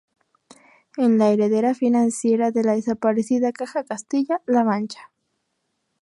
Era 0.97 1.09
la 1.09 1.29
heredera 1.29 1.75
financiera 1.75 2.49
de 2.49 2.63
la 2.63 2.71
desaparecida 2.71 3.51
Caja 3.51 3.83
Castilla-La 3.83 4.63
Mancha. 4.63 5.11